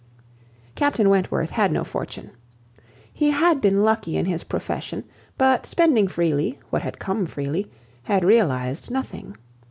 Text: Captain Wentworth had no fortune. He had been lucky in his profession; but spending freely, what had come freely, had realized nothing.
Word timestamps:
Captain 0.73 1.11
Wentworth 1.11 1.51
had 1.51 1.71
no 1.71 1.83
fortune. 1.83 2.31
He 3.13 3.29
had 3.29 3.61
been 3.61 3.83
lucky 3.83 4.17
in 4.17 4.25
his 4.25 4.43
profession; 4.45 5.03
but 5.37 5.67
spending 5.67 6.07
freely, 6.07 6.57
what 6.71 6.81
had 6.81 6.97
come 6.97 7.27
freely, 7.27 7.69
had 8.05 8.25
realized 8.25 8.89
nothing. 8.89 9.37